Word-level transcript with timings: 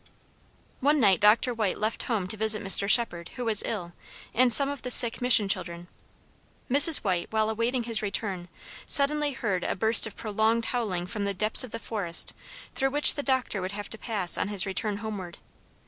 One 0.79 0.99
night 0.99 1.19
Doctor 1.19 1.53
White 1.53 1.77
left 1.77 2.01
home 2.09 2.25
to 2.29 2.35
visit 2.35 2.63
Mr. 2.63 2.89
Shepherd, 2.89 3.29
who 3.35 3.45
was 3.45 3.61
ill, 3.63 3.93
and 4.33 4.51
some 4.51 4.67
of 4.67 4.81
the 4.81 4.89
sick 4.89 5.21
mission 5.21 5.47
children. 5.47 5.87
Mrs. 6.71 7.03
White, 7.03 7.27
while 7.31 7.51
awaiting 7.51 7.83
his 7.83 8.01
return, 8.01 8.47
suddenly 8.87 9.33
heard 9.33 9.63
a 9.63 9.75
burst 9.75 10.07
of 10.07 10.17
prolonged 10.17 10.65
howling 10.65 11.05
from 11.05 11.25
the 11.25 11.35
depths 11.35 11.63
of 11.63 11.69
the 11.69 11.77
forest 11.77 12.33
through 12.73 12.89
which 12.89 13.13
the 13.13 13.21
Doctor 13.21 13.61
would 13.61 13.73
have 13.73 13.91
to 13.91 13.97
pass 13.99 14.39
on 14.39 14.47
his 14.47 14.65
return 14.65 14.97
homeward. 15.05 15.37